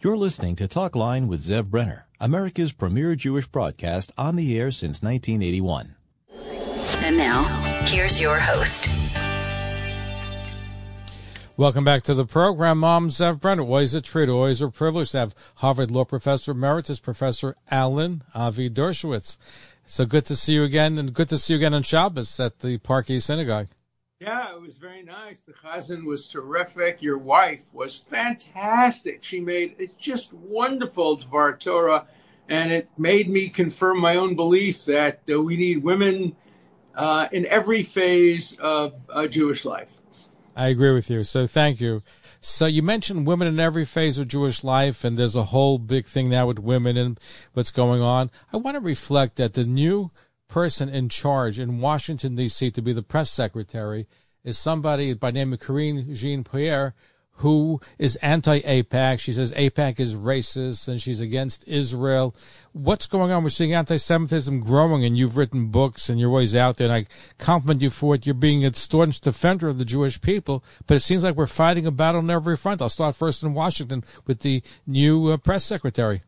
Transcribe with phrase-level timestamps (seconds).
[0.00, 5.02] You're listening to Talkline with Zev Brenner, America's premier Jewish broadcast on the air since
[5.02, 5.96] 1981.
[6.98, 7.42] And now,
[7.84, 8.86] here's your host.
[11.56, 12.84] Welcome back to the program.
[12.84, 13.64] I'm Zev Brenner.
[13.64, 18.70] Always a treat, always a privilege to have Harvard Law Professor Emeritus Professor Alan Avi
[18.70, 19.36] Dershowitz.
[19.84, 22.60] So good to see you again, and good to see you again on Shabbos at
[22.60, 23.66] the Park East Synagogue.
[24.20, 25.42] Yeah, it was very nice.
[25.42, 27.00] The chazan was terrific.
[27.00, 29.22] Your wife was fantastic.
[29.22, 32.04] She made it's just wonderful Dvar Torah,
[32.48, 36.34] and it made me confirm my own belief that uh, we need women
[36.96, 39.92] uh, in every phase of uh, Jewish life.
[40.56, 41.22] I agree with you.
[41.22, 42.02] So thank you.
[42.40, 46.06] So you mentioned women in every phase of Jewish life, and there's a whole big
[46.06, 47.20] thing now with women and
[47.52, 48.32] what's going on.
[48.52, 50.10] I want to reflect that the new
[50.48, 52.70] person in charge in Washington D.C.
[52.70, 54.06] to be the press secretary
[54.44, 56.94] is somebody by name of Karine Jean Pierre,
[57.38, 59.20] who is anti-AIPAC.
[59.20, 62.34] She says AIPAC is racist and she's against Israel.
[62.72, 63.44] What's going on?
[63.44, 66.88] We're seeing anti-Semitism growing, and you've written books and you're always out there.
[66.88, 67.06] And I
[67.38, 68.26] compliment you for it.
[68.26, 71.86] You're being a staunch defender of the Jewish people, but it seems like we're fighting
[71.86, 72.82] a battle on every front.
[72.82, 76.22] I'll start first in Washington with the new uh, press secretary.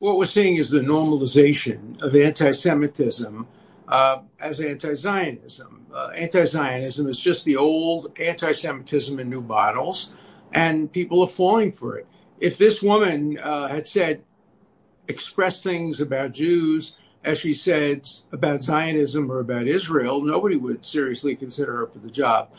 [0.00, 3.46] What we're seeing is the normalization of anti-Semitism
[3.86, 5.86] uh, as anti-Zionism.
[5.94, 10.10] Uh, anti-Zionism is just the old anti-Semitism in new bottles,
[10.52, 12.08] and people are falling for it.
[12.40, 14.24] If this woman uh, had said,
[15.06, 21.36] expressed things about Jews as she said about Zionism or about Israel, nobody would seriously
[21.36, 22.50] consider her for the job.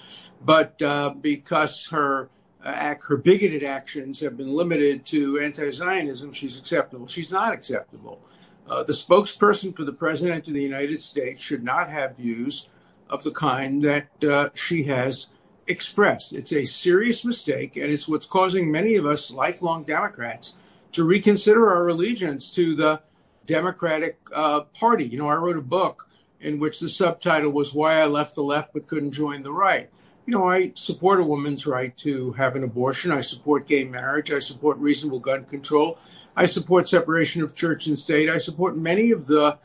[0.42, 2.30] But uh, because her
[2.66, 7.08] her bigoted actions have been limited to anti-Zionism, she's acceptable.
[7.08, 8.22] She's not acceptable.
[8.68, 12.68] Uh, the spokesperson for the president of the United States should not have views
[13.10, 15.28] of the kind that uh, she has
[15.68, 16.34] expressed.
[16.34, 20.56] It's a serious mistake, and it's what's causing many of us lifelong Democrats
[20.94, 23.02] to reconsider our allegiance to the
[23.46, 25.06] Democratic uh, Party.
[25.06, 26.10] You know, I wrote a book
[26.40, 29.90] in which the subtitle was Why I Left the Left But Couldn't Join the Right.
[30.26, 33.12] You know, I support a woman's right to have an abortion.
[33.12, 34.32] I support gay marriage.
[34.32, 36.00] I support reasonable gun control.
[36.36, 38.30] I support separation of church and state.
[38.30, 39.58] I support many of the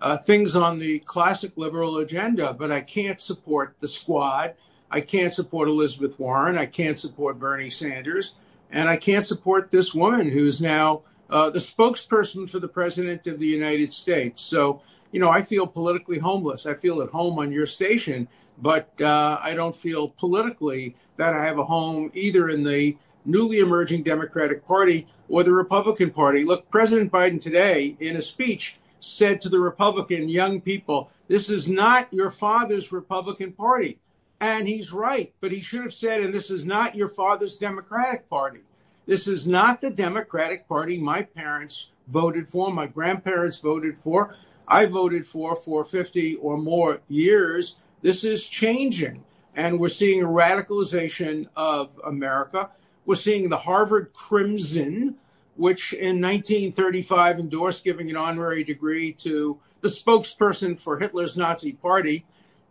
[0.00, 4.54] uh, things on the classic liberal agenda, but I can't support the squad.
[4.90, 6.56] I can't support Elizabeth Warren.
[6.56, 8.34] I can't support Bernie Sanders.
[8.70, 13.38] And I can't support this woman who's now uh, the spokesperson for the president of
[13.38, 14.40] the United States.
[14.40, 14.80] So,
[15.12, 16.66] you know, I feel politically homeless.
[16.66, 21.44] I feel at home on your station, but uh, I don't feel politically that I
[21.44, 26.44] have a home either in the newly emerging Democratic Party or the Republican Party.
[26.44, 31.68] Look, President Biden today, in a speech, said to the Republican young people, This is
[31.68, 33.98] not your father's Republican Party.
[34.40, 38.28] And he's right, but he should have said, and this is not your father's Democratic
[38.30, 38.60] Party.
[39.04, 44.36] This is not the Democratic Party my parents voted for, my grandparents voted for,
[44.68, 47.76] I voted for for 50 or more years.
[48.02, 49.24] This is changing.
[49.56, 52.70] And we're seeing a radicalization of America.
[53.06, 55.16] We're seeing the Harvard Crimson,
[55.56, 62.24] which in 1935 endorsed giving an honorary degree to the spokesperson for Hitler's Nazi party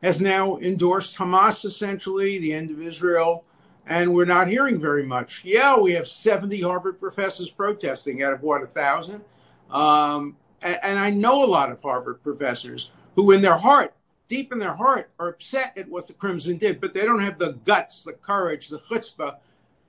[0.03, 3.43] has now endorsed Hamas, essentially, the end of Israel,
[3.85, 5.41] and we're not hearing very much.
[5.43, 9.23] Yeah, we have 70 Harvard professors protesting out of what, a thousand?
[9.71, 13.93] Um, and, I know a lot of Harvard professors who, in their heart,
[14.27, 17.37] deep in their heart, are upset at what the Crimson did, but they don't have
[17.37, 19.37] the guts, the courage, the chutzpah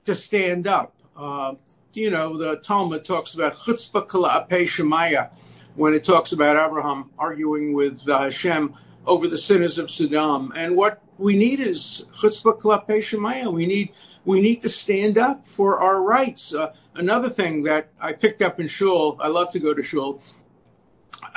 [0.05, 0.93] to stand up.
[1.15, 1.55] Uh,
[1.93, 5.29] you know, the Talmud talks about chutzpah kala shemaya
[5.75, 8.75] when it talks about Abraham arguing with uh, Hashem
[9.05, 10.51] over the sinners of Sodom.
[10.55, 13.51] And what we need is chutzpah klape shemaya.
[13.51, 13.91] We need
[14.25, 16.53] we need to stand up for our rights.
[16.53, 20.21] Uh, another thing that I picked up in shul, I love to go to shul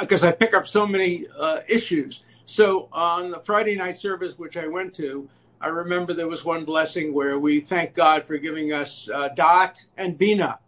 [0.00, 2.24] because I pick up so many uh, issues.
[2.44, 5.28] So on the Friday night service, which I went to,
[5.60, 9.78] I remember there was one blessing where we thank God for giving us uh, dot
[9.96, 10.58] and bina.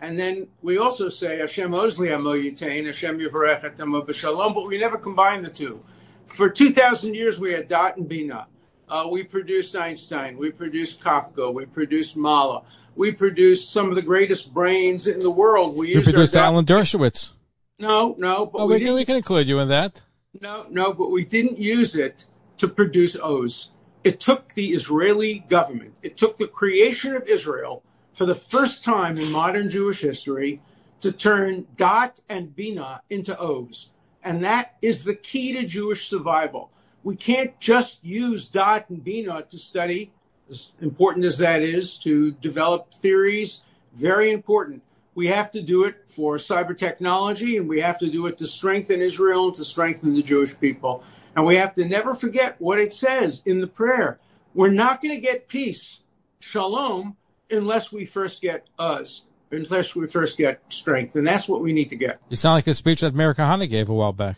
[0.00, 4.78] And then we also say Hashem Ozli Amo Yitain, Hashem Yivarech Etamo B'Shalom, but we
[4.78, 5.82] never combine the two.
[6.26, 8.46] For 2,000 years, we had dot and bina.
[8.88, 10.38] Uh, we produced Einstein.
[10.38, 11.52] We produced Kafka.
[11.52, 12.62] We produced Mahler.
[12.96, 15.76] We produced some of the greatest brains in the world.
[15.76, 17.32] We You produced Alan Dershowitz.
[17.78, 18.46] No, no.
[18.46, 20.02] But oh, we, we, can, we can include you in that.
[20.40, 22.26] No, no, but we didn't use it
[22.58, 23.70] to produce oz.
[24.04, 27.82] It took the Israeli government, it took the creation of Israel
[28.12, 30.60] for the first time in modern Jewish history
[31.00, 33.90] to turn dot and bina into oz.
[34.24, 36.70] And that is the key to Jewish survival.
[37.04, 40.12] We can't just use dot and bina to study,
[40.50, 43.62] as important as that is, to develop theories,
[43.94, 44.82] very important.
[45.18, 48.46] We have to do it for cyber technology, and we have to do it to
[48.46, 51.02] strengthen Israel and to strengthen the Jewish people.
[51.34, 54.20] And we have to never forget what it says in the prayer.
[54.54, 55.98] We're not going to get peace,
[56.38, 57.16] shalom,
[57.50, 61.16] unless we first get us, unless we first get strength.
[61.16, 62.20] And that's what we need to get.
[62.28, 64.36] You sound like a speech that Meir Kahane gave a while back.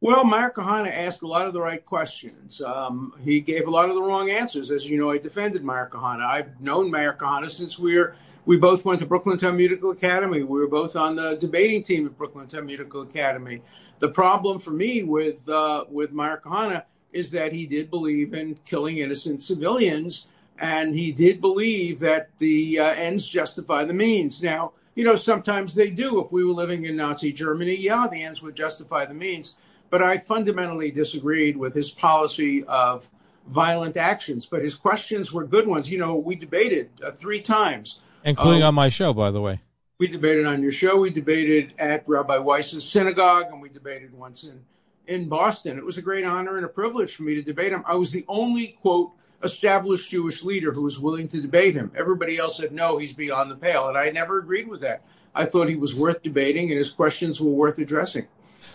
[0.00, 2.62] Well, Meir Kahane asked a lot of the right questions.
[2.62, 4.70] Um, he gave a lot of the wrong answers.
[4.70, 6.24] As you know, I defended Meir Kahane.
[6.24, 10.42] I've known Meir Kahane since we were we both went to Brooklyn Talmudical Academy.
[10.42, 13.62] We were both on the debating team at Brooklyn Talmudical Academy.
[14.00, 18.98] The problem for me with uh, with Kahane is that he did believe in killing
[18.98, 20.26] innocent civilians,
[20.58, 24.42] and he did believe that the uh, ends justify the means.
[24.42, 26.20] Now, you know, sometimes they do.
[26.24, 29.54] If we were living in Nazi Germany, yeah, the ends would justify the means.
[29.88, 33.08] But I fundamentally disagreed with his policy of
[33.48, 34.46] violent actions.
[34.46, 35.90] But his questions were good ones.
[35.90, 39.60] You know, we debated uh, three times including um, on my show, by the way.
[39.98, 40.96] We debated on your show.
[40.96, 44.64] We debated at Rabbi Weiss's synagogue, and we debated once in
[45.06, 45.78] in Boston.
[45.78, 47.82] It was a great honor and a privilege for me to debate him.
[47.86, 51.90] I was the only quote established Jewish leader who was willing to debate him.
[51.96, 55.02] Everybody else said no, he's beyond the pale, and I never agreed with that.
[55.34, 58.28] I thought he was worth debating, and his questions were worth addressing.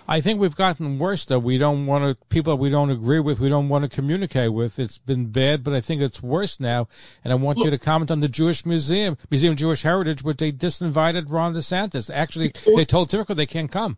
[0.10, 1.40] I think we've gotten worse though.
[1.40, 3.40] We don't want to people we don't agree with.
[3.40, 4.80] We don't want to communicate with.
[4.80, 6.88] It's been bad, but I think it's worse now.
[7.24, 10.24] And I want Look, you to comment on the Jewish Museum, Museum of Jewish Heritage,
[10.24, 12.10] which they disinvited Ron DeSantis.
[12.14, 13.98] Actually, before, they told Tirico they can't come.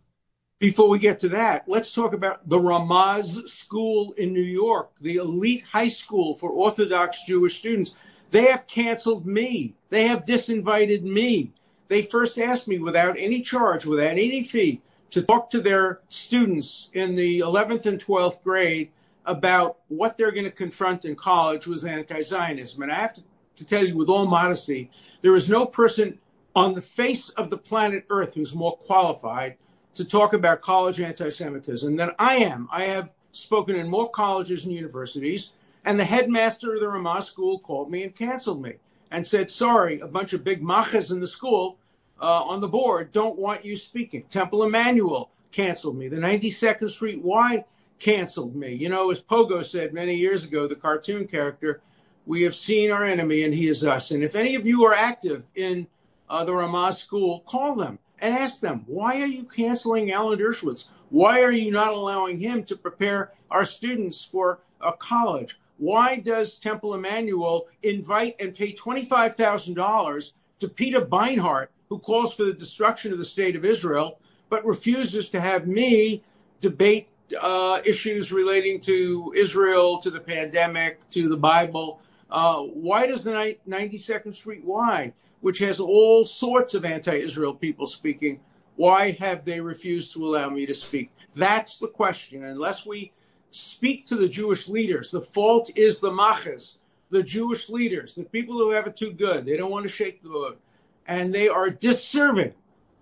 [0.58, 5.18] Before we get to that, let's talk about the Ramaz School in New York, the
[5.18, 7.96] elite high school for Orthodox Jewish students.
[8.32, 9.76] They have canceled me.
[9.90, 11.52] They have disinvited me.
[11.88, 16.90] They first asked me without any charge, without any fee, to talk to their students
[16.94, 18.92] in the 11th and 12th grade
[19.26, 22.82] about what they're going to confront in college was anti-Zionism.
[22.82, 23.24] And I have to,
[23.66, 24.90] tell you with all modesty,
[25.22, 26.18] there is no person
[26.56, 29.58] on the face of the planet Earth who's more qualified
[29.96, 32.70] to talk about college anti-Semitism than I am.
[32.72, 35.52] I have spoken in more colleges and universities,
[35.84, 38.76] and the headmaster of the Ramaz school called me and canceled me
[39.12, 41.78] and said, sorry, a bunch of big machas in the school
[42.28, 44.24] on the board don't want you speaking.
[44.30, 46.08] Temple Emanuel canceled me.
[46.08, 47.64] The 92nd Street Y
[48.00, 48.74] canceled me.
[48.74, 51.82] You know, as Pogo said many years ago, the cartoon character,
[52.26, 54.12] we have seen our enemy and he is us.
[54.12, 55.88] And if any of you are active in
[56.30, 60.86] uh, the Ramaz school, call them and ask them, why are you canceling Alan Dershowitz?
[61.10, 65.60] Why are you not allowing him to prepare our students for a college?
[65.78, 72.54] Why does Temple Emanuel invite and pay $25,000 to Peter Beinart who calls for the
[72.54, 74.20] destruction of the state of Israel,
[74.50, 76.24] but refuses to have me
[76.62, 77.10] debate
[77.42, 82.00] uh, issues relating to Israel, to the pandemic, to the Bible.
[82.30, 83.32] Uh, why does the
[83.68, 88.40] 92nd Street Y, which has all sorts of anti-Israel people speaking,
[88.76, 91.12] why have they refused to allow me to speak?
[91.36, 92.46] That's the question.
[92.46, 93.12] Unless we
[93.52, 96.78] speak to the Jewish leaders, the fault is the machas,
[97.10, 99.46] the Jewish leaders, the people who have it too good.
[99.46, 100.60] They don't want to shake the boat
[101.10, 102.54] and they are disserving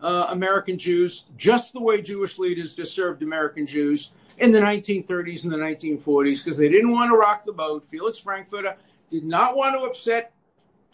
[0.01, 5.51] uh, American Jews just the way Jewish leaders disserved American Jews in the 1930s and
[5.51, 7.85] the 1940s because they didn't want to rock the boat.
[7.85, 8.77] Felix Frankfurter
[9.09, 10.31] did not want to upset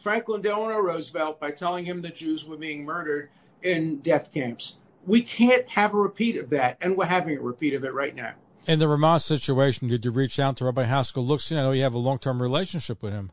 [0.02, 3.30] Franklin Delano Roosevelt by telling him that Jews were being murdered
[3.62, 4.78] in death camps.
[5.06, 8.16] We can't have a repeat of that, and we're having a repeat of it right
[8.16, 8.34] now.
[8.66, 11.60] In the Ramaz situation, did you reach out to Rabbi Haskel Lookstein?
[11.60, 13.32] I know you have a long term relationship with him.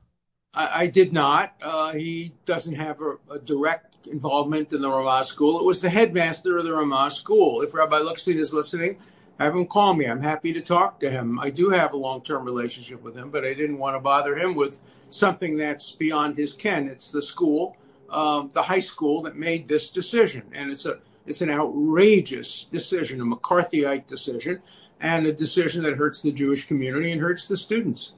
[0.52, 1.54] I, did not.
[1.62, 5.60] Uh, he doesn't have a, direct involvement in the Ramaz school.
[5.60, 7.62] It was the headmaster of the Ramaz school.
[7.62, 8.98] If Rabbi Lookstein is listening,
[9.38, 10.06] have him call me.
[10.06, 11.38] I'm happy to talk to him.
[11.38, 14.36] I do have a long term relationship with him, but I didn't want to bother
[14.36, 16.88] him with something that's beyond his ken.
[16.88, 17.76] It's the school,
[18.10, 20.42] um, the high school that made this decision.
[20.52, 24.60] And it's a it's an outrageous decision, a McCarthyite decision,
[25.00, 28.14] and a decision that hurts the Jewish community and hurts the students.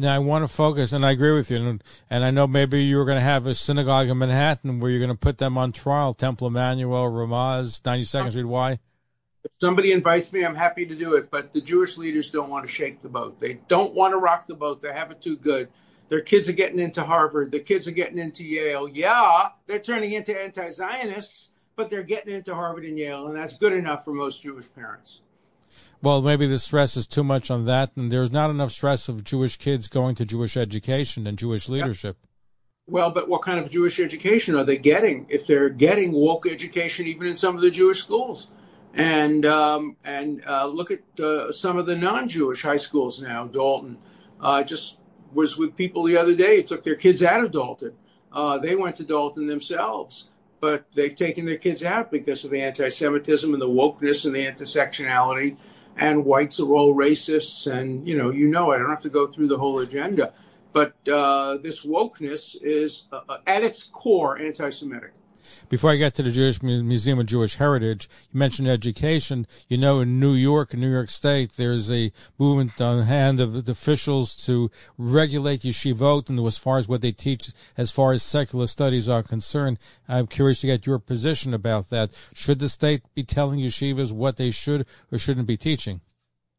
[0.00, 1.58] Now I want to focus, and I agree with you.
[1.58, 4.90] And, and I know maybe you were going to have a synagogue in Manhattan where
[4.90, 6.14] you're going to put them on trial.
[6.14, 8.44] Temple Emmanuel, Ramaz, 92nd Street.
[8.44, 8.78] Why?
[9.44, 11.30] If somebody invites me, I'm happy to do it.
[11.30, 13.38] But the Jewish leaders don't want to shake the boat.
[13.40, 14.80] They don't want to rock the boat.
[14.80, 15.68] They have it too good.
[16.08, 17.52] Their kids are getting into Harvard.
[17.52, 18.88] Their kids are getting into Yale.
[18.88, 23.72] Yeah, they're turning into anti-Zionists, but they're getting into Harvard and Yale, and that's good
[23.74, 25.20] enough for most Jewish parents.
[26.02, 29.22] Well, maybe the stress is too much on that, and there's not enough stress of
[29.22, 32.16] Jewish kids going to Jewish education and Jewish leadership.
[32.86, 37.06] Well, but what kind of Jewish education are they getting if they're getting woke education
[37.06, 38.48] even in some of the Jewish schools?
[38.94, 43.46] And um, and uh, look at uh, some of the non-Jewish high schools now.
[43.46, 43.98] Dalton
[44.40, 44.96] uh, just
[45.32, 46.62] was with people the other day.
[46.62, 47.92] Took their kids out of Dalton.
[48.32, 50.28] Uh, they went to Dalton themselves,
[50.60, 54.44] but they've taken their kids out because of the anti-Semitism and the wokeness and the
[54.44, 55.56] intersectionality.
[56.00, 59.26] And whites are all racists, and you know, you know, I don't have to go
[59.26, 60.32] through the whole agenda
[60.72, 65.12] but uh, this wokeness is uh, uh, at its core anti-Semitic.
[65.68, 69.46] Before I get to the Jewish Museum of Jewish Heritage, you mentioned education.
[69.68, 73.64] You know, in New York, in New York State, there's a movement on hand of
[73.64, 78.22] the officials to regulate yeshivot and as far as what they teach, as far as
[78.22, 79.78] secular studies are concerned.
[80.08, 82.10] I'm curious to get your position about that.
[82.34, 86.00] Should the state be telling yeshivas what they should or shouldn't be teaching?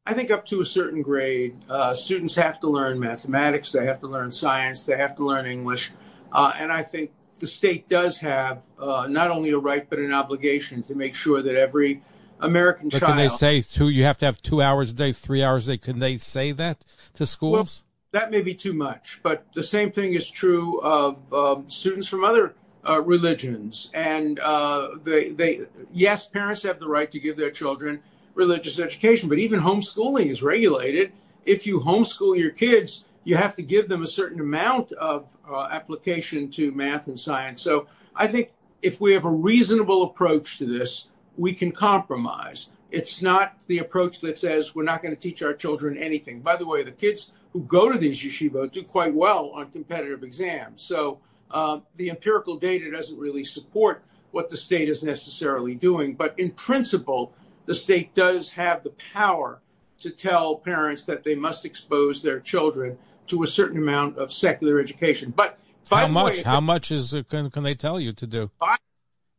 [0.05, 3.99] I think up to a certain grade, uh, students have to learn mathematics, they have
[3.99, 5.91] to learn science, they have to learn English,
[6.31, 10.13] uh, and I think the state does have uh, not only a right but an
[10.13, 12.01] obligation to make sure that every
[12.39, 13.13] American but child.
[13.13, 13.89] Can they say two?
[13.89, 15.77] You have to have two hours a day, three hours a day.
[15.79, 17.83] Can they say that to schools?
[18.11, 22.23] That may be too much, but the same thing is true of um, students from
[22.23, 22.53] other
[22.87, 23.89] uh, religions.
[23.93, 25.61] And uh, they, they,
[25.93, 28.01] yes, parents have the right to give their children
[28.35, 29.29] religious education.
[29.29, 31.13] But even homeschooling is regulated.
[31.45, 35.67] If you homeschool your kids, you have to give them a certain amount of uh,
[35.71, 37.61] application to math and science.
[37.61, 38.51] So I think
[38.81, 42.69] if we have a reasonable approach to this, we can compromise.
[42.89, 46.41] It's not the approach that says we're not going to teach our children anything.
[46.41, 50.23] By the way, the kids who go to these yeshivot do quite well on competitive
[50.23, 50.81] exams.
[50.81, 51.19] So
[51.51, 56.15] uh, the empirical data doesn't really support what the state is necessarily doing.
[56.15, 57.33] But in principle,
[57.65, 59.61] the state does have the power
[59.99, 62.97] to tell parents that they must expose their children
[63.27, 65.33] to a certain amount of secular education.
[65.35, 65.57] But
[65.89, 66.37] how much?
[66.37, 68.51] Way, how much is can, can they tell you to do?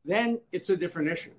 [0.04, 1.30] Then it's a different issue.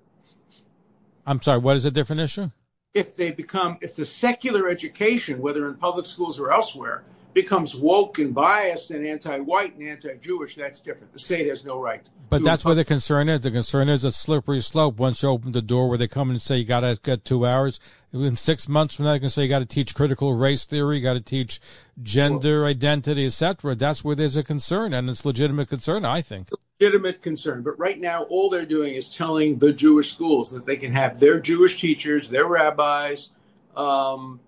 [1.26, 1.58] I'm sorry.
[1.58, 2.50] What is a different issue?
[2.94, 8.20] If they become, if the secular education, whether in public schools or elsewhere, becomes woke
[8.20, 11.12] and biased and anti-white and anti-Jewish, that's different.
[11.12, 12.08] The state has no right.
[12.34, 13.42] But that's where the concern is.
[13.42, 14.98] The concern is a slippery slope.
[14.98, 17.46] Once you open the door where they come and say you got to get two
[17.46, 17.78] hours,
[18.12, 20.96] in six months from now, they can say you got to teach critical race theory,
[20.96, 21.60] you got to teach
[22.02, 23.76] gender well, identity, etc.
[23.76, 26.48] That's where there's a concern, and it's legitimate concern, I think.
[26.80, 27.62] Legitimate concern.
[27.62, 31.20] But right now, all they're doing is telling the Jewish schools that they can have
[31.20, 33.30] their Jewish teachers, their rabbis,
[33.76, 34.40] um,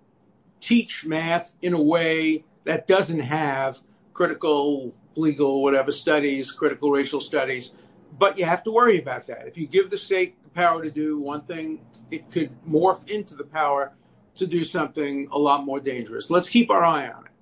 [0.59, 3.81] teach math in a way that doesn't have
[4.13, 7.73] critical legal whatever studies, critical racial studies.
[8.19, 9.47] But you have to worry about that.
[9.47, 11.81] If you give the state the power to do one thing,
[12.11, 13.93] it could morph into the power
[14.37, 16.31] to do something a lot more dangerous.
[16.31, 17.33] Let's keep our eye on it.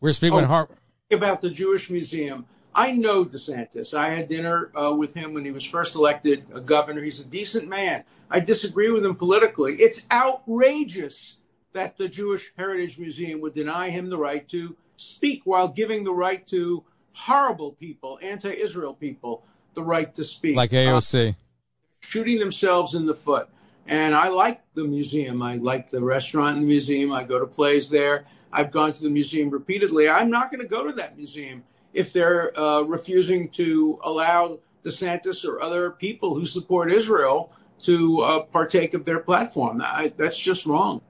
[0.00, 0.68] We're speaking oh, Har-
[1.10, 2.46] about the Jewish Museum.
[2.74, 3.94] I know DeSantis.
[3.94, 7.02] I had dinner uh, with him when he was first elected a governor.
[7.02, 8.04] He's a decent man.
[8.28, 9.74] I disagree with him politically.
[9.74, 11.36] It's outrageous
[11.72, 16.12] that the Jewish Heritage Museum would deny him the right to speak while giving the
[16.12, 20.56] right to horrible people, anti-Israel people, the right to speak.
[20.56, 21.30] Like AOC.
[21.30, 21.32] Uh,
[22.00, 23.48] shooting themselves in the foot.
[23.86, 25.42] And I like the museum.
[25.42, 27.12] I like the restaurant in the museum.
[27.12, 28.24] I go to plays there.
[28.52, 30.08] I've gone to the museum repeatedly.
[30.08, 35.44] I'm not going to go to that museum if they're uh, refusing to allow DeSantis
[35.44, 39.82] or other people who support Israel to uh, partake of their platform.
[39.84, 41.02] I, that's just wrong.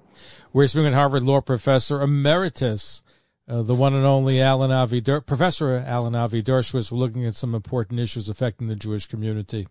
[0.53, 3.03] We're speaking with Harvard Law Professor Emeritus,
[3.49, 6.91] uh, the one and only Alan Avi, Der- Professor Alan Avi Dershowitz.
[6.91, 9.69] We're looking at some important issues affecting the Jewish community.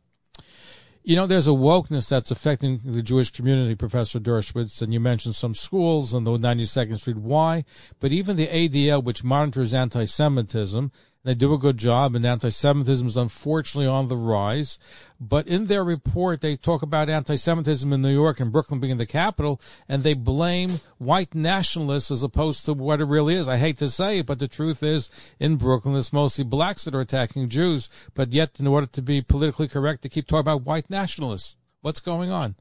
[1.05, 5.35] You know, there's a wokeness that's affecting the Jewish community, Professor Dershowitz, and you mentioned
[5.35, 7.17] some schools on the 92nd Street.
[7.17, 7.65] Why?
[7.99, 10.91] But even the ADL, which monitors anti-Semitism,
[11.23, 14.77] they do a good job, and anti-Semitism is unfortunately on the rise.
[15.21, 19.05] But in their report, they talk about anti-Semitism in New York and Brooklyn being the
[19.05, 23.47] capital, and they blame white nationalists as opposed to what it really is.
[23.47, 26.95] I hate to say it, but the truth is, in Brooklyn, it's mostly blacks that
[26.95, 27.89] are attacking Jews.
[28.13, 31.55] But yet, in order to be politically correct, they keep talking about white nationalists.
[31.79, 32.55] What's going on?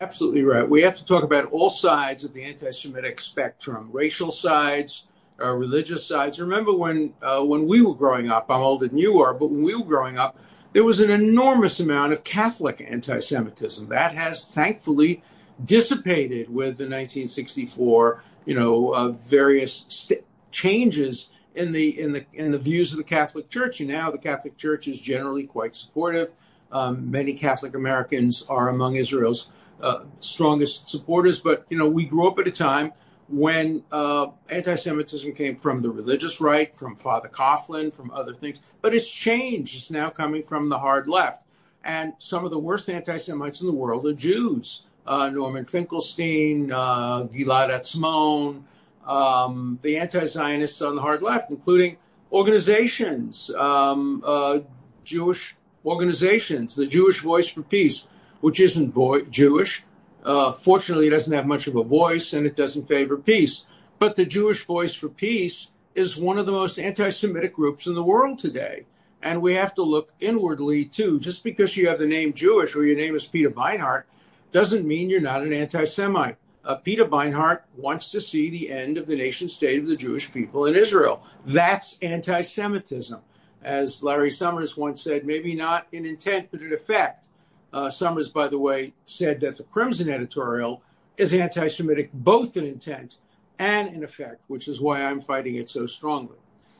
[0.00, 0.68] Absolutely right.
[0.68, 5.04] We have to talk about all sides of the anti-Semitic spectrum: racial sides
[5.38, 6.40] religious sides.
[6.40, 8.46] Remember when uh, when we were growing up?
[8.50, 10.38] I'm older than you are, but when we were growing up,
[10.72, 15.22] there was an enormous amount of Catholic anti-Semitism that has thankfully
[15.64, 22.52] dissipated with the 1964, you know, uh, various st- changes in the in the in
[22.52, 23.80] the views of the Catholic Church.
[23.80, 26.32] And now the Catholic Church is generally quite supportive.
[26.72, 29.48] Um, many Catholic Americans are among Israel's
[29.80, 31.40] uh, strongest supporters.
[31.40, 32.92] But you know, we grew up at a time
[33.28, 38.60] when uh, anti-Semitism came from the religious right, from Father Coughlin, from other things.
[38.82, 39.76] But it's changed.
[39.76, 41.44] It's now coming from the hard left.
[41.84, 44.82] And some of the worst anti-Semites in the world are Jews.
[45.06, 48.62] Uh, Norman Finkelstein, uh, Gilad Atzmon,
[49.08, 51.96] um, the anti-Zionists on the hard left, including
[52.32, 54.58] organizations, um, uh,
[55.04, 55.54] Jewish
[55.84, 58.08] organizations, the Jewish Voice for Peace,
[58.40, 59.84] which isn't boy- Jewish.
[60.26, 63.64] Uh, fortunately, it doesn't have much of a voice and it doesn't favor peace.
[64.00, 67.94] But the Jewish Voice for Peace is one of the most anti Semitic groups in
[67.94, 68.86] the world today.
[69.22, 71.20] And we have to look inwardly too.
[71.20, 74.02] Just because you have the name Jewish or your name is Peter Beinart
[74.50, 76.36] doesn't mean you're not an anti Semite.
[76.64, 80.32] Uh, Peter Beinart wants to see the end of the nation state of the Jewish
[80.32, 81.24] people in Israel.
[81.46, 83.20] That's anti Semitism.
[83.62, 87.28] As Larry Summers once said, maybe not in intent, but in effect.
[87.72, 90.82] Uh, Summers, by the way, said that the Crimson editorial
[91.16, 93.16] is anti Semitic both in intent
[93.58, 96.36] and in effect, which is why I'm fighting it so strongly.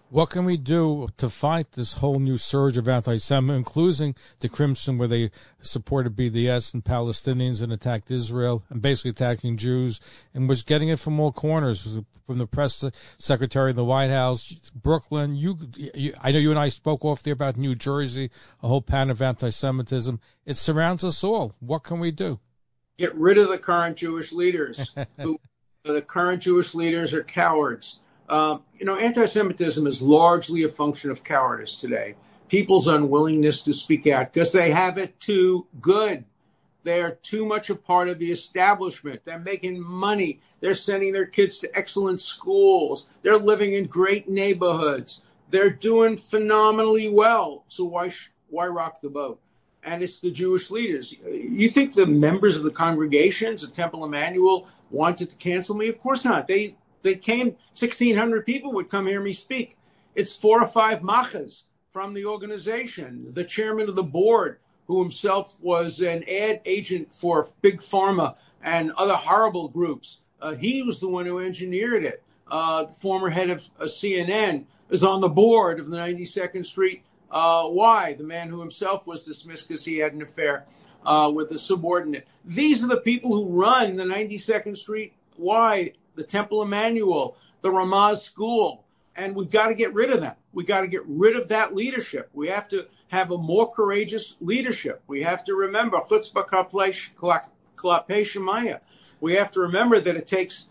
[0.09, 4.99] What can we do to fight this whole new surge of anti-Semitism, including the Crimson,
[4.99, 10.01] where they supported BDS and Palestinians and attacked Israel and basically attacking Jews,
[10.33, 12.85] and was getting it from all corners, from the press
[13.19, 15.35] secretary of the White House, Brooklyn.
[15.35, 18.31] You, you, I know you and I spoke off there about New Jersey,
[18.63, 20.21] a whole pattern of anti-Semitism.
[20.45, 21.55] It surrounds us all.
[21.59, 22.39] What can we do?
[22.97, 24.93] Get rid of the current Jewish leaders.
[25.19, 25.41] who,
[25.83, 27.99] the current Jewish leaders are cowards
[28.29, 32.15] Uh, you know, anti Semitism is largely a function of cowardice today.
[32.49, 36.25] People's unwillingness to speak out because they have it too good.
[36.83, 39.23] They are too much a part of the establishment.
[39.25, 40.41] They're making money.
[40.61, 43.09] They're sending their kids to excellent schools.
[43.23, 45.23] They're living in great neighborhoods.
[45.51, 47.65] They're doing phenomenally well.
[47.67, 48.13] So why
[48.49, 49.41] why rock the boat?
[49.83, 51.15] And it's the Jewish leaders.
[51.25, 55.89] You think the members of the congregations of Temple Emmanuel wanted to cancel me?
[55.89, 56.49] Of course not.
[56.49, 57.49] They they came,
[57.79, 59.79] 1,600 people would come hear me speak.
[60.17, 63.27] It's four or five machas from the organization.
[63.33, 68.93] The chairman of the board, who himself was an ad agent for Big Pharma and
[68.93, 72.23] other horrible groups, uh, he was the one who engineered it.
[72.49, 77.67] Uh, former head of uh, CNN is on the board of the 92nd Street uh,
[77.69, 80.65] Y, the man who himself was dismissed because he had an affair
[81.05, 82.27] uh, with a subordinate.
[82.45, 88.19] These are the people who run the 92nd Street Y the Temple Emmanuel, the Ramaz
[88.19, 88.85] School,
[89.17, 90.35] and we've got to get rid of them.
[90.53, 92.29] We've got to get rid of that leadership.
[92.33, 95.03] We have to have a more courageous leadership.
[95.07, 95.99] We have to remember
[99.21, 100.69] We have to remember that it takes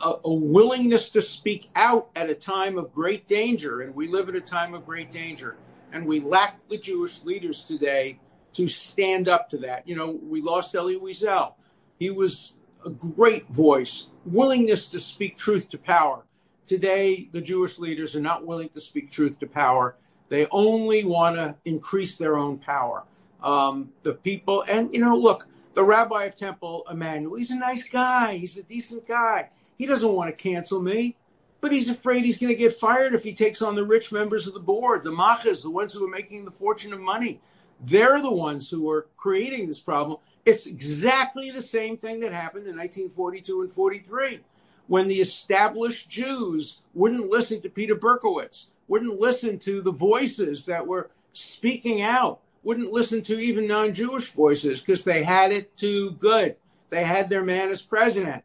[0.00, 4.28] a, a, willingness to speak out at a time of great danger, and we live
[4.28, 5.56] at a time of great danger,
[5.92, 8.18] and we lack the Jewish leaders today
[8.54, 9.86] to stand up to that.
[9.88, 11.54] You know, we lost Elie Wiesel.
[11.98, 16.24] He was a great voice, willingness to speak truth to power.
[16.66, 19.96] Today, the Jewish leaders are not willing to speak truth to power.
[20.28, 23.04] They only want to increase their own power.
[23.42, 27.88] Um, the people, and you know, look, the rabbi of Temple, Emmanuel, he's a nice
[27.88, 28.36] guy.
[28.36, 29.50] He's a decent guy.
[29.78, 31.16] He doesn't want to cancel me,
[31.60, 34.46] but he's afraid he's going to get fired if he takes on the rich members
[34.46, 37.40] of the board, the machas, the ones who are making the fortune of money.
[37.82, 40.18] They're the ones who are creating this problem.
[40.46, 44.40] It's exactly the same thing that happened in 1942 and 43
[44.86, 50.86] when the established Jews wouldn't listen to Peter Berkowitz, wouldn't listen to the voices that
[50.86, 56.12] were speaking out, wouldn't listen to even non Jewish voices because they had it too
[56.12, 56.56] good.
[56.88, 58.44] They had their man as president.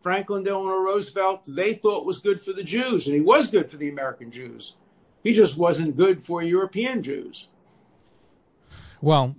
[0.00, 3.76] Franklin Delano Roosevelt, they thought was good for the Jews, and he was good for
[3.76, 4.74] the American Jews.
[5.22, 7.48] He just wasn't good for European Jews.
[9.00, 9.36] Well,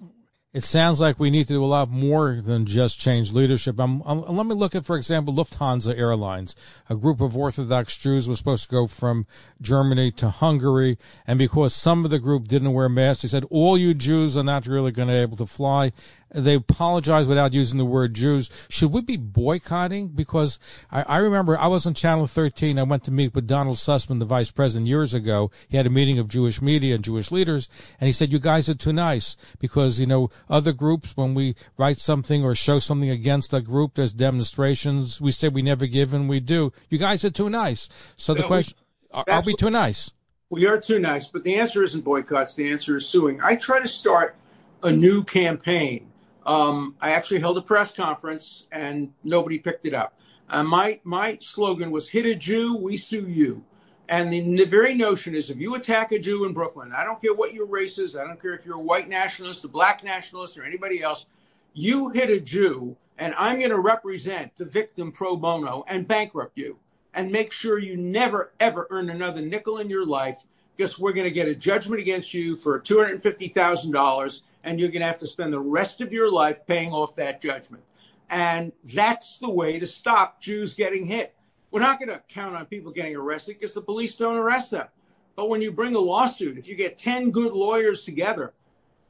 [0.54, 3.80] it sounds like we need to do a lot more than just change leadership.
[3.80, 6.56] I'm, I'm, let me look at, for example, Lufthansa Airlines.
[6.90, 9.26] A group of Orthodox Jews was supposed to go from
[9.62, 13.80] Germany to Hungary, and because some of the group didn't wear masks, they said all
[13.80, 15.92] you Jews are not really going to be able to fly.
[16.34, 18.50] They apologize without using the word Jews.
[18.68, 20.10] Should we be boycotting?
[20.10, 20.58] Because
[20.92, 22.80] I, I remember I was on Channel 13.
[22.80, 25.52] I went to meet with Donald Sussman, the vice president, years ago.
[25.68, 27.70] He had a meeting of Jewish media and Jewish leaders,
[28.00, 31.56] and he said, "You guys are too nice because you know other groups when we
[31.78, 35.22] write something or show something against a group, there's demonstrations.
[35.22, 36.74] We say we never give, and we do.
[36.90, 37.90] You guys are too nice.
[38.16, 38.78] So the question:
[39.12, 40.12] are, are we too nice?
[40.50, 42.56] We are too nice, but the answer isn't boycotts.
[42.56, 43.40] The answer is suing.
[43.42, 44.36] I try to start
[44.82, 46.10] a new campaign
[46.46, 50.20] um, I actually held a press conference and nobody picked it up.
[50.50, 53.64] Uh, my my slogan was "Hit a Jew, we sue you."
[54.10, 57.22] And the, the, very notion is if you attack a Jew in Brooklyn, I don't
[57.22, 60.04] care what your race is, I don't care if you're a white nationalist, a black
[60.04, 61.26] nationalist, or anybody else,
[61.74, 66.58] you hit a Jew, and I'm going to represent the victim pro bono and bankrupt
[66.58, 66.78] you
[67.14, 70.44] and make sure you never, ever earn another nickel in your life
[70.76, 75.08] because we're going to get a judgment against you for $250,000 and you're going to
[75.08, 77.84] have to spend the rest of your life paying off that judgment.
[78.30, 81.36] And that's the way to stop Jews getting hit.
[81.72, 84.88] We're not going to count on people getting arrested because the police don't arrest them.
[85.36, 88.54] But when you bring a lawsuit, if you get 10 good lawyers together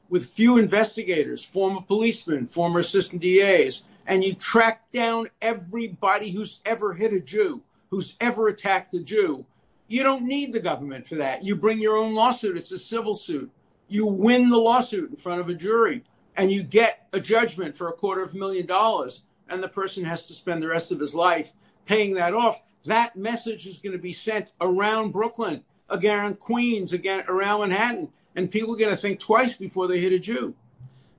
[0.08, 6.94] with few investigators, former policemen, former assistant DAs, and you track down everybody who's ever
[6.94, 9.44] hit a Jew, who's ever attacked a Jew,
[9.88, 11.44] you don't need the government for that.
[11.44, 12.56] You bring your own lawsuit.
[12.56, 13.50] It's a civil suit.
[13.88, 16.04] You win the lawsuit in front of a jury
[16.36, 20.04] and you get a judgment for a quarter of a million dollars and the person
[20.04, 21.52] has to spend the rest of his life
[21.86, 22.60] paying that off.
[22.86, 28.50] That message is going to be sent around Brooklyn, again Queens, again around Manhattan, and
[28.50, 30.54] people are going to think twice before they hit a Jew.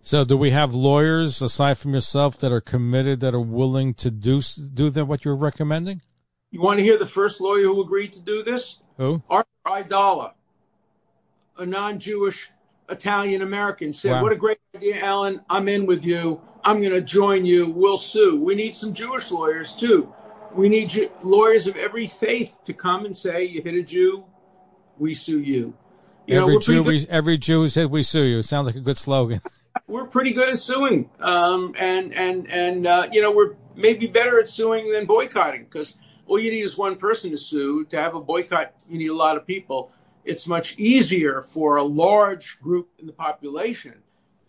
[0.02, 4.12] So, do we have lawyers aside from yourself that are committed, that are willing to
[4.12, 5.06] do do that?
[5.06, 6.02] What you're recommending?
[6.52, 8.78] You want to hear the first lawyer who agreed to do this?
[8.98, 9.24] Who?
[9.28, 10.34] Arthur Aidala,
[11.58, 12.52] a non-Jewish
[12.90, 14.24] Italian American, said, Wow.
[14.24, 15.42] "What a great idea, Alan!
[15.50, 16.42] I'm in with you.
[16.64, 17.70] I'm going to join you.
[17.70, 18.42] We'll sue.
[18.42, 20.12] We need some Jewish lawyers too.
[20.54, 24.26] We need lawyers of every faith to come and say, you hit a Jew,
[24.98, 25.76] we sue you.
[26.26, 28.42] You know, every we're Jew, we, every Jew who said we sue you.
[28.42, 29.42] Sounds like a good slogan.
[29.88, 34.40] we're pretty good at suing, um, and and and uh, you know we're maybe better
[34.40, 37.86] at suing than boycotting because all you need is one person to sue.
[37.86, 39.92] To have a boycott, you need a lot of people.
[40.26, 43.94] It's much easier for a large group in the population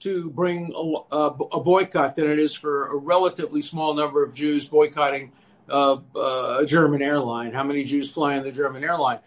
[0.01, 4.69] to bring a, a boycott than it is for a relatively small number of Jews
[4.69, 5.33] boycotting
[5.69, 7.53] uh, uh, a German airline.
[7.53, 9.19] How many Jews fly on the German airline?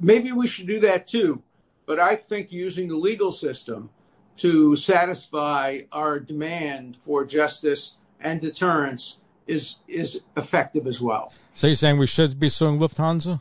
[0.00, 1.42] Maybe we should do that too.
[1.86, 3.90] But I think using the legal system
[4.38, 11.32] to satisfy our demand for justice and deterrence is is effective as well.
[11.54, 13.40] so you're saying we should be suing Lufthansa?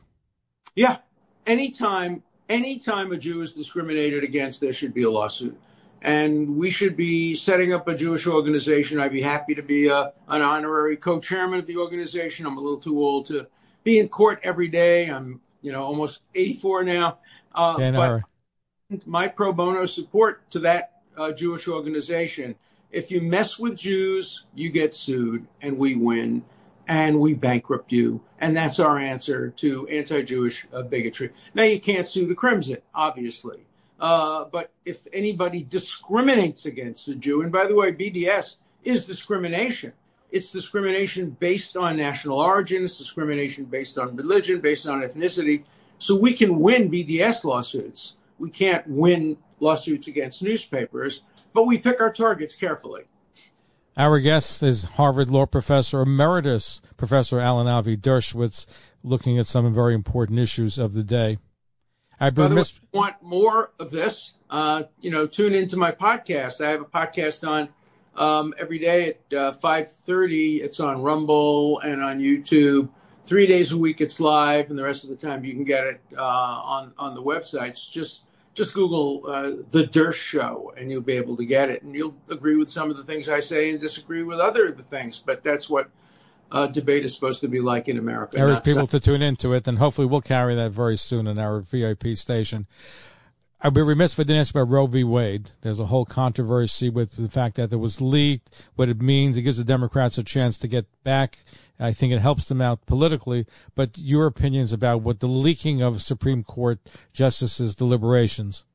[0.76, 0.98] Yeah.
[1.46, 5.58] Anytime anytime a Jew is discriminated against, there should be a lawsuit.
[6.04, 9.00] And we should be setting up a Jewish organization.
[9.00, 12.46] I'd be happy to be a, an honorary co-chairman of the organization.
[12.46, 13.48] I'm a little too old to
[13.84, 15.08] be in court every day.
[15.08, 17.20] I'm, you know, almost 84 now.
[17.54, 18.22] Uh, but
[19.06, 22.56] my pro bono support to that uh, Jewish organization.
[22.92, 26.44] If you mess with Jews, you get sued, and we win,
[26.88, 31.32] and we bankrupt you, and that's our answer to anti-Jewish uh, bigotry.
[31.54, 33.66] Now you can't sue the Crimson, obviously,
[34.00, 39.94] uh, but if anybody discriminates against a Jew, and by the way, BDS is discrimination.
[40.32, 42.84] It's discrimination based on national origin.
[42.84, 45.64] It's discrimination based on religion, based on ethnicity.
[45.98, 48.16] So we can win BDS lawsuits.
[48.40, 51.22] We can't win lawsuits against newspapers,
[51.54, 53.04] but we pick our targets carefully.
[53.98, 58.66] Our guest is Harvard Law Professor Emeritus Professor Alan Avi Dershowitz,
[59.04, 61.40] looking at some very important issues of the day.
[62.20, 65.28] I'd be By the way, remiss- if you want more of this, uh, you know,
[65.28, 66.64] tune into my podcast.
[66.66, 67.70] I have a podcast on
[68.16, 70.62] um, every day at uh, 5.30.
[70.64, 72.90] It's on Rumble and on YouTube.
[73.26, 75.86] Three days a week it's live, and the rest of the time you can get
[75.86, 77.90] it uh, on, on the websites.
[77.90, 78.24] Just
[78.54, 81.84] just Google uh, The Dershow, and you'll be able to get it.
[81.84, 84.78] And you'll agree with some of the things I say and disagree with other of
[84.78, 85.20] the things.
[85.20, 85.90] But that's what
[86.52, 88.38] uh, debate is supposed to be like in America.
[88.38, 91.62] Not people to tune into it, and hopefully we'll carry that very soon in our
[91.62, 92.68] VIP station.
[93.64, 95.04] I'd be remiss if I didn't ask about Roe v.
[95.04, 95.52] Wade.
[95.62, 99.38] There's a whole controversy with the fact that it was leaked, what it means.
[99.38, 101.38] It gives the Democrats a chance to get back.
[101.80, 103.46] I think it helps them out politically.
[103.76, 106.80] But your opinions about what the leaking of Supreme Court
[107.14, 108.66] justices' deliberations?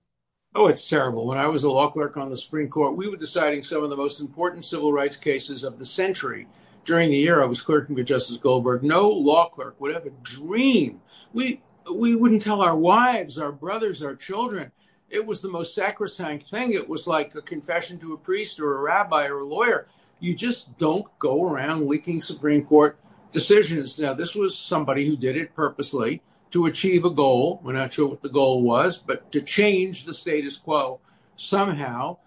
[0.55, 1.27] Oh, it's terrible.
[1.27, 3.90] When I was a law clerk on the Supreme Court, we were deciding some of
[3.90, 6.46] the most important civil rights cases of the century.
[6.85, 11.01] During the year I was clerking for Justice Goldberg, no law clerk would ever dream.
[11.33, 11.61] We
[11.94, 14.72] we wouldn't tell our wives, our brothers, our children.
[15.09, 16.72] It was the most sacrosanct thing.
[16.72, 19.87] It was like a confession to a priest or a rabbi or a lawyer.
[20.18, 22.99] You just don't go around leaking Supreme Court
[23.31, 23.99] decisions.
[23.99, 27.61] Now, this was somebody who did it purposely to achieve a goal.
[27.62, 31.01] We're not sure what the goal was, but to change the status quo
[31.37, 32.18] somehow.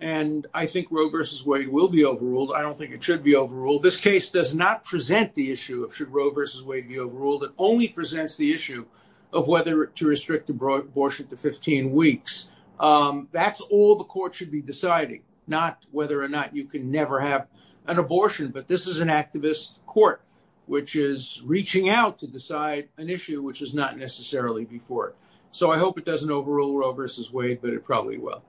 [0.00, 2.52] And I think Roe versus Wade will be overruled.
[2.52, 3.82] I don't think it should be overruled.
[3.82, 7.44] This case does not present the issue of should Roe versus Wade be overruled.
[7.44, 8.86] It only presents the issue
[9.32, 12.48] of whether to restrict abortion to 15 weeks.
[12.78, 17.20] Um, that's all the court should be deciding, not whether or not you can never
[17.20, 17.46] have
[17.86, 18.48] an abortion.
[18.48, 20.22] But this is an activist court,
[20.66, 25.16] which is reaching out to decide an issue which is not necessarily before it.
[25.52, 28.42] So I hope it doesn't overrule Roe versus Wade, but it probably will.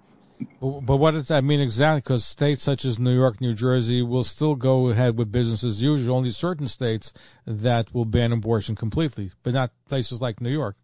[0.61, 2.01] But, what does that mean exactly?
[2.01, 5.81] Because states such as New York, New Jersey will still go ahead with business as
[5.81, 6.17] usual.
[6.17, 7.13] Only certain states
[7.47, 10.75] that will ban abortion completely, but not places like New York.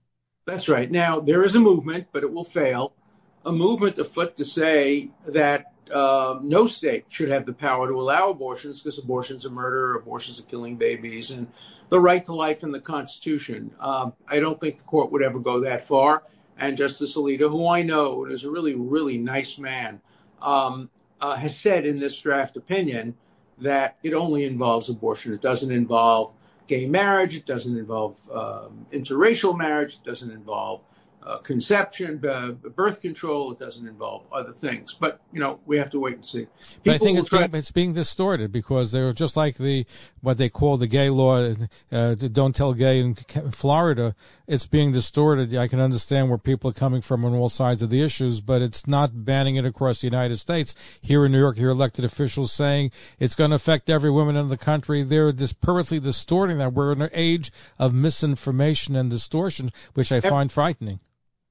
[0.47, 0.89] That's right.
[0.89, 2.93] Now, there is a movement, but it will fail.
[3.45, 8.29] A movement afoot to say that uh, no state should have the power to allow
[8.29, 11.47] abortions because abortions are murder, abortions are killing babies, and
[11.89, 13.71] the right to life in the Constitution.
[13.79, 16.23] Um, I don't think the court would ever go that far.
[16.57, 20.01] And Justice Alito, who I know is a really, really nice man,
[20.41, 20.89] um,
[21.21, 23.15] uh, has said in this draft opinion
[23.59, 25.33] that it only involves abortion.
[25.33, 26.33] It doesn't involve
[26.67, 27.35] gay marriage.
[27.35, 29.95] It doesn't involve um, interracial marriage.
[29.95, 30.81] It doesn't involve
[31.39, 33.51] conception, uh, birth control.
[33.51, 34.93] It doesn't involve other things.
[34.93, 36.47] But you know, we have to wait and see.
[36.85, 39.85] But I think it's, try- being, it's being distorted because they're just like the
[40.21, 41.53] what they call the gay law.
[41.91, 43.15] Uh, don't tell gay in
[43.51, 44.15] Florida.
[44.47, 45.53] It's being distorted.
[45.53, 48.61] I can understand where people are coming from on all sides of the issues, but
[48.61, 50.73] it's not banning it across the United States.
[51.01, 54.47] Here in New York, here elected officials saying it's going to affect every woman in
[54.47, 55.03] the country.
[55.03, 56.73] They're just purposely distorting that.
[56.73, 61.01] We're in an age of misinformation and distortion, which I find frightening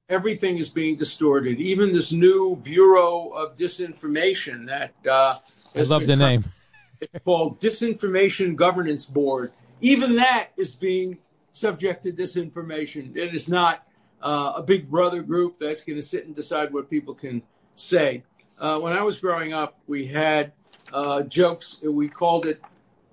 [0.09, 1.59] everything is being distorted.
[1.59, 5.37] Even this new Bureau of Disinformation that uh,
[5.75, 6.45] I love the name.
[6.99, 9.51] It's called Disinformation Governance Board.
[9.81, 11.19] Even that is being
[11.51, 13.15] subject to disinformation.
[13.15, 13.87] It is not
[14.19, 17.43] uh, a big brother group that's going to sit and decide what people can
[17.75, 18.23] say.
[18.57, 20.53] Uh, when I was growing up, we had
[20.91, 21.77] uh, jokes.
[21.83, 22.63] We called it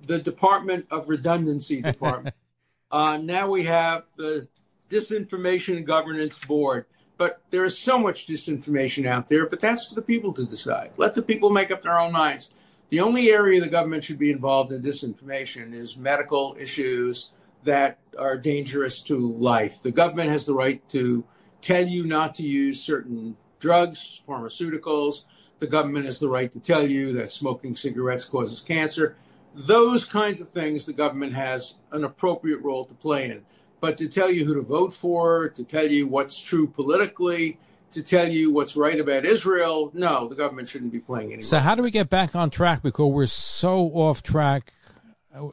[0.07, 2.35] the Department of Redundancy Department.
[2.91, 4.47] Uh, now we have the
[4.89, 6.87] Disinformation Governance Board.
[7.17, 10.91] But there is so much disinformation out there, but that's for the people to decide.
[10.97, 12.51] Let the people make up their own minds.
[12.89, 17.31] The only area the government should be involved in disinformation is medical issues
[17.63, 19.81] that are dangerous to life.
[19.83, 21.25] The government has the right to
[21.61, 25.25] tell you not to use certain drugs, pharmaceuticals.
[25.61, 29.17] The government has the right to tell you that smoking cigarettes causes cancer.
[29.55, 33.45] Those kinds of things the government has an appropriate role to play in.
[33.85, 37.59] But to tell you who to vote for, to tell you what's true politically,
[37.93, 41.43] to tell you what's right about Israel, no, the government shouldn't be playing any.
[41.43, 42.83] So, how do we get back on track?
[42.83, 44.73] Because we're so off track.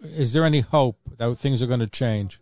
[0.01, 2.39] Is there any hope that things are going to change?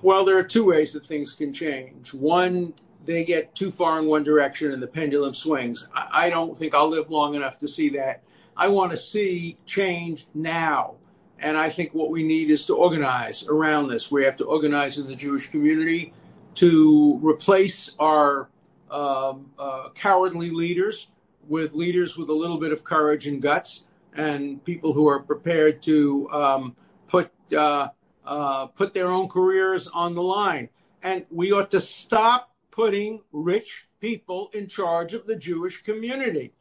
[0.00, 2.14] Well, there are two ways that things can change.
[2.14, 2.72] One,
[3.04, 5.88] they get too far in one direction and the pendulum swings.
[5.92, 8.22] I don't think I'll live long enough to see that.
[8.56, 10.94] I want to see change now.
[11.40, 14.10] And I think what we need is to organize around this.
[14.10, 16.12] We have to organize in the Jewish community
[16.56, 18.50] to replace our
[18.90, 21.08] um, uh, cowardly leaders
[21.48, 25.82] with leaders with a little bit of courage and guts and people who are prepared
[25.84, 26.76] to um,
[27.08, 27.88] put uh,
[28.26, 30.68] uh, put their own careers on the line.
[31.02, 36.52] And we ought to stop putting rich people in charge of the Jewish community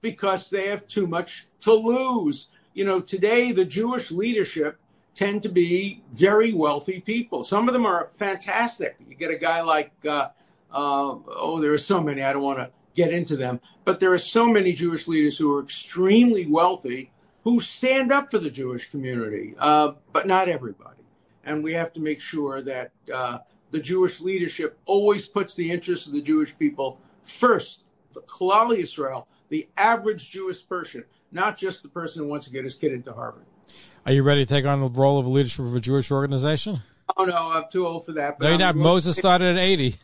[0.00, 2.48] because they have too much to lose
[2.80, 4.78] you know, today the Jewish leadership
[5.14, 7.44] tend to be very wealthy people.
[7.44, 8.96] Some of them are fantastic.
[9.06, 10.28] You get a guy like, uh,
[10.72, 14.14] uh, oh, there are so many, I don't want to get into them, but there
[14.14, 17.10] are so many Jewish leaders who are extremely wealthy
[17.44, 21.04] who stand up for the Jewish community, uh, but not everybody.
[21.44, 23.40] And we have to make sure that uh,
[23.72, 27.84] the Jewish leadership always puts the interests of the Jewish people first.
[28.14, 32.64] The Klal Israel, the average Jewish person, not just the person who wants to get
[32.64, 33.44] his kid into Harvard.
[34.06, 36.80] Are you ready to take on the role of a leadership of a Jewish organization?
[37.16, 38.38] Oh no, I'm too old for that.
[38.38, 38.76] But no, you're not.
[38.76, 39.96] Moses started at 80.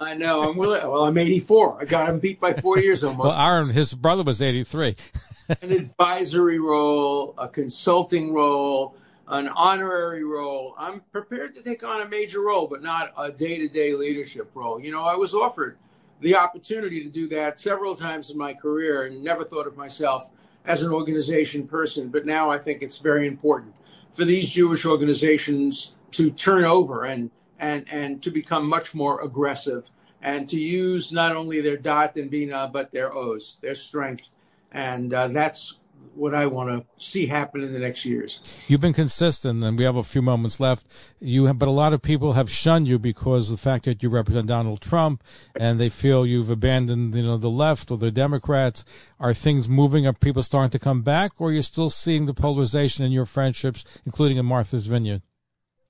[0.00, 0.48] I know.
[0.48, 0.80] I'm willing.
[0.88, 1.78] Well, I'm 84.
[1.80, 3.28] I got him beat by four years almost.
[3.28, 4.94] well, Aaron, his brother was 83.
[5.62, 8.94] an advisory role, a consulting role,
[9.26, 10.74] an honorary role.
[10.78, 14.80] I'm prepared to take on a major role, but not a day-to-day leadership role.
[14.80, 15.78] You know, I was offered
[16.20, 20.30] the opportunity to do that several times in my career and never thought of myself
[20.64, 23.74] as an organization person, but now I think it's very important
[24.12, 29.90] for these Jewish organizations to turn over and and and to become much more aggressive
[30.22, 34.30] and to use not only their dot and bina but their oz, their strength,
[34.72, 35.77] and uh, that's
[36.18, 38.40] what I want to see happen in the next years.
[38.66, 40.86] You've been consistent, and we have a few moments left.
[41.20, 44.02] You, have, but a lot of people have shunned you because of the fact that
[44.02, 45.22] you represent Donald Trump,
[45.58, 48.84] and they feel you've abandoned, you know, the left or the Democrats.
[49.20, 50.06] Are things moving?
[50.06, 53.26] Are people starting to come back, or are you still seeing the polarization in your
[53.26, 55.22] friendships, including in Martha's Vineyard?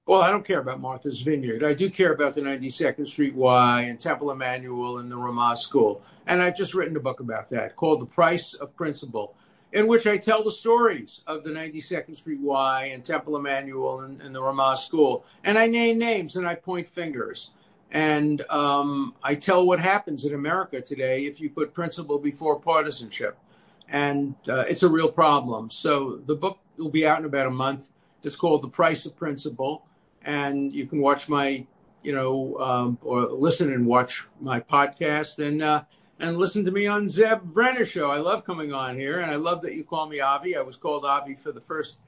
[0.06, 1.62] Well, I don't care about Martha's Vineyard.
[1.62, 6.02] I do care about the 92nd Street Y and Temple Emanuel and the Ramaz School.
[6.26, 9.34] And I've just written a book about that called The Price of Principle
[9.72, 14.20] in which I tell the stories of the 92nd Street Y and Temple Emanuel and,
[14.22, 15.24] and the Ramaz School.
[15.44, 17.50] And I name names and I point fingers.
[17.90, 23.38] And um, I tell what happens in America today if you put principle before partisanship.
[23.88, 25.70] And uh, it's a real problem.
[25.70, 27.88] So the book will be out in about a month.
[28.22, 29.86] It's called The Price of Principle.
[30.22, 31.66] And you can watch my,
[32.02, 35.84] you know, um, or listen and watch my podcast and, uh,
[36.18, 38.10] and listen to me on Zev Brenner show.
[38.10, 40.56] I love coming on here and I love that you call me Avi.
[40.56, 41.98] I was called Avi for the first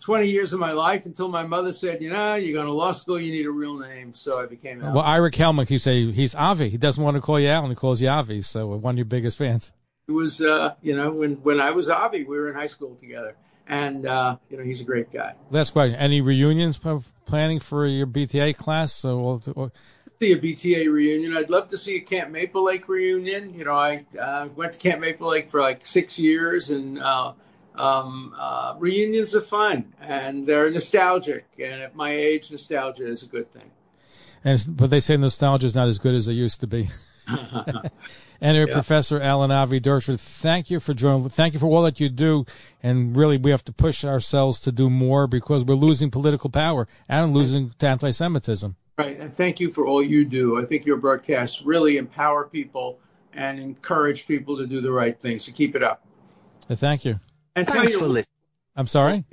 [0.00, 2.92] 20 years of my life until my mother said, you know, you're going to law
[2.92, 4.14] school, you need a real name.
[4.14, 4.92] So I became Avi.
[4.92, 6.68] Well, Ira Kelman, you say he's Avi.
[6.68, 8.42] He doesn't want to call you Alan, he calls you Avi.
[8.42, 9.72] So one of your biggest fans.
[10.08, 12.94] It was, uh, you know, when, when I was Avi, we were in high school
[12.94, 13.36] together.
[13.68, 15.34] And, uh, you know, he's a great guy.
[15.50, 15.92] That's great.
[15.94, 16.78] Any reunions
[17.24, 18.92] planning for your BTA class?
[18.92, 19.72] So we'll
[20.20, 21.36] see a BTA reunion.
[21.36, 23.54] I'd love to see a Camp Maple Lake reunion.
[23.54, 27.32] You know, I uh, went to Camp Maple Lake for like six years, and uh,
[27.76, 31.46] um, uh, reunions are fun and they're nostalgic.
[31.58, 33.70] And at my age, nostalgia is a good thing.
[34.44, 36.88] And but they say nostalgia is not as good as it used to be.
[38.40, 38.66] and yeah.
[38.72, 41.28] Professor Alan Avi Dersher, thank you for joining.
[41.28, 42.46] Thank you for all that you do.
[42.82, 46.86] And really, we have to push ourselves to do more because we're losing political power
[47.08, 48.76] and losing to anti-Semitism.
[48.98, 50.58] Right, and thank you for all you do.
[50.58, 52.98] I think your broadcasts really empower people
[53.34, 55.44] and encourage people to do the right things.
[55.44, 56.06] So keep it up.
[56.70, 57.20] Thank you.
[57.54, 58.32] And Thanks tell you, for listening.
[58.74, 59.24] I'm sorry.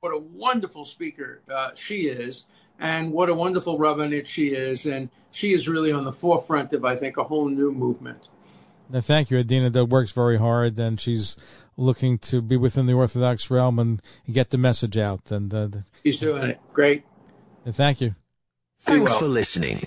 [0.00, 2.46] What a wonderful speaker uh, she is,
[2.78, 6.84] and what a wonderful rabbinite she is, and she is really on the forefront of,
[6.84, 8.28] I think, a whole new movement.
[8.90, 9.70] Now, thank you, Adina.
[9.70, 11.36] That works very hard, and she's
[11.76, 15.30] looking to be within the Orthodox realm and get the message out.
[15.30, 15.68] And uh,
[16.04, 17.04] she's doing it great.
[17.64, 18.14] And thank you.
[18.86, 19.20] Thanks well.
[19.20, 19.84] for listening.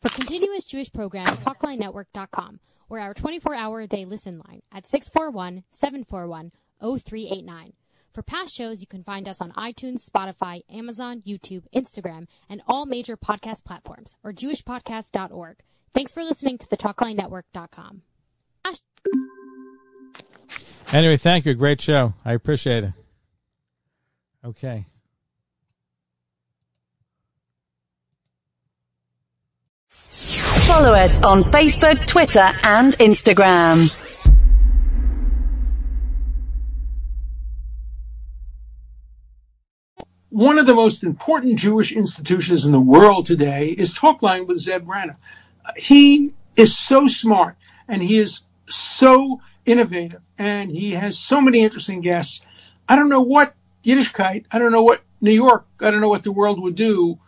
[0.00, 6.52] For continuous Jewish programs, TalkLineNetwork.com or our 24-hour a day listen line at 641 741
[6.80, 7.72] 0389.
[8.12, 12.86] For past shows, you can find us on iTunes, Spotify, Amazon, YouTube, Instagram, and all
[12.86, 15.58] major podcast platforms or jewishpodcast.org.
[15.94, 18.02] Thanks for listening to the TalkLineNetwork.com.
[20.92, 21.54] Anyway, thank you.
[21.54, 22.14] Great show.
[22.24, 22.92] I appreciate it.
[24.44, 24.86] Okay.
[30.70, 33.90] Follow us on Facebook, Twitter, and Instagram.
[40.28, 44.84] one of the most important Jewish institutions in the world today is Talkline with Zev
[44.84, 45.16] Brenner.
[45.76, 47.56] He is so smart
[47.88, 52.42] and he is so innovative and he has so many interesting guests.
[52.88, 56.22] I don't know what Yiddishkeit, I don't know what New York, I don't know what
[56.22, 57.18] the world would do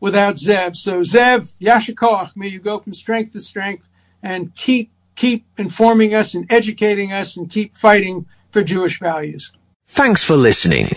[0.00, 0.76] without Zev.
[0.76, 3.86] So Zev, Yasher Koach, may you go from strength to strength
[4.22, 9.52] and keep keep informing us and educating us and keep fighting for Jewish values.
[9.86, 10.88] Thanks for listening.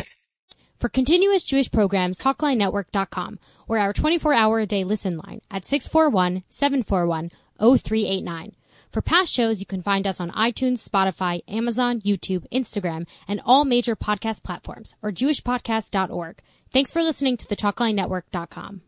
[0.80, 8.54] For continuous Jewish programs, TalkLineNetwork.com or our 24-hour a day listen line at 641-741-0389.
[8.92, 13.66] For past shows, you can find us on iTunes, Spotify, Amazon, YouTube, Instagram, and all
[13.66, 16.42] major podcast platforms or jewishpodcast.org.
[16.72, 18.82] Thanks for listening to the TalkLineNetwork.com.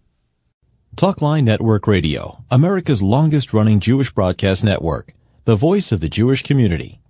[0.96, 7.02] Talkline Network Radio, America's longest running Jewish broadcast network, the voice of the Jewish community.